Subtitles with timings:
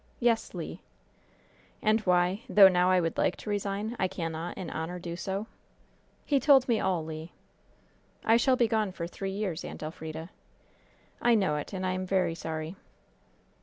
[0.19, 0.79] "Yes, Le."
[1.79, 5.45] "And why, though now I would like to resign, I cannot, in honor, do so?"
[6.25, 7.29] "He told me all, Le."
[8.25, 10.31] "I shall be gone for three years, Aunt Elfrida."
[11.21, 12.75] "I know it, and I am very sorry."